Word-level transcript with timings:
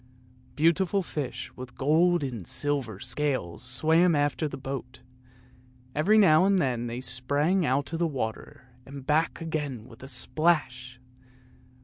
Beautiful 0.55 1.03
fish 1.03 1.55
with 1.55 1.75
gold 1.77 2.23
and 2.23 2.47
silver 2.47 2.99
scales 2.99 3.61
swam 3.61 4.15
after 4.15 4.47
the 4.47 4.57
boat; 4.57 5.03
every 5.93 6.17
now 6.17 6.43
and 6.43 6.57
then 6.57 6.87
they 6.87 7.01
sprang 7.01 7.67
out 7.67 7.93
of 7.93 7.99
the 7.99 8.07
water 8.07 8.69
and 8.83 9.05
back 9.05 9.39
again 9.41 9.85
with 9.87 10.01
a 10.01 10.07
splash. 10.07 10.99